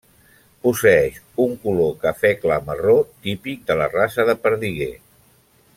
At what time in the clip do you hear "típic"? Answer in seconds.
3.27-3.61